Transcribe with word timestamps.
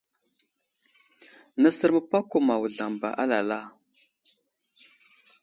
Nəsər 1.61 1.89
məpako 1.95 2.37
ma 2.47 2.55
wuzlam 2.61 2.93
ba 3.01 3.09
alala. 3.23 3.59